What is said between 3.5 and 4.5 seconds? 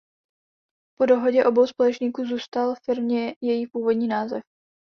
původní název.